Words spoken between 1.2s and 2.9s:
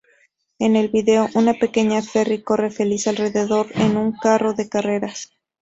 una pequeña Ferry corre